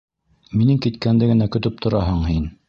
[0.61, 2.51] Минең киткәнде генә көтөп тораһың һин!